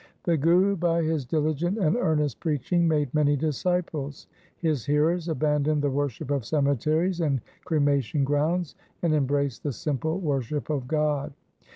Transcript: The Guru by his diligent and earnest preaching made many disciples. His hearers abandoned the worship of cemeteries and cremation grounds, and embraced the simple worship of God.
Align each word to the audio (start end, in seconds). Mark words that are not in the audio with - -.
The 0.23 0.35
Guru 0.35 0.75
by 0.75 1.03
his 1.03 1.27
diligent 1.27 1.77
and 1.77 1.95
earnest 1.95 2.39
preaching 2.39 2.87
made 2.87 3.13
many 3.13 3.35
disciples. 3.37 4.25
His 4.57 4.83
hearers 4.83 5.29
abandoned 5.29 5.83
the 5.83 5.91
worship 5.91 6.31
of 6.31 6.43
cemeteries 6.43 7.21
and 7.21 7.39
cremation 7.65 8.23
grounds, 8.23 8.73
and 9.03 9.13
embraced 9.13 9.61
the 9.61 9.71
simple 9.71 10.19
worship 10.19 10.71
of 10.71 10.87
God. 10.87 11.33